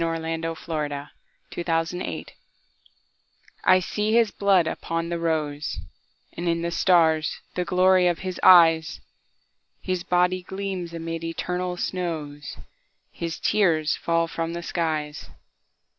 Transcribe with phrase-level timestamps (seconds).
[0.03, 2.33] I see His Blood upon the Rose
[3.63, 5.79] I SEE his blood upon the roseAnd
[6.47, 8.99] in the stars the glory of his eyes,
[9.79, 12.57] His body gleams amid eternal snows,
[13.11, 15.29] His tears fall from the skies.